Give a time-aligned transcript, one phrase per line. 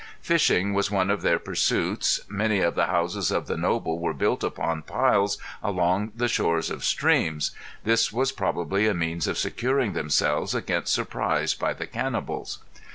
[0.23, 4.43] Fishing was one of their pursuits many of the houses of the noble were built
[4.43, 7.51] upon piles along the shores of streams;
[7.83, 12.63] this was probably a means of securing themselves against surprise by the cannibals.